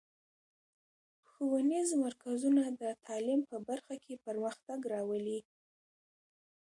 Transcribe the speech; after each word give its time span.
ښوونیز 1.29 1.89
مرکزونه 2.05 2.63
د 2.81 2.83
تعلیم 3.05 3.41
په 3.49 3.57
برخه 3.69 3.95
کې 4.03 4.21
پرمختګ 4.25 4.79
راولي. 4.93 5.39